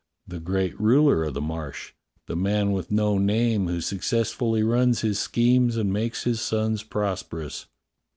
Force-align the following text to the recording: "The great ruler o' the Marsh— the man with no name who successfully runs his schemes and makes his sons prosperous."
"The 0.27 0.39
great 0.39 0.81
ruler 0.81 1.23
o' 1.23 1.29
the 1.29 1.41
Marsh— 1.41 1.93
the 2.27 2.35
man 2.35 2.71
with 2.71 2.89
no 2.89 3.19
name 3.19 3.67
who 3.67 3.81
successfully 3.81 4.63
runs 4.63 5.01
his 5.01 5.19
schemes 5.19 5.77
and 5.77 5.93
makes 5.93 6.23
his 6.23 6.41
sons 6.41 6.81
prosperous." 6.81 7.67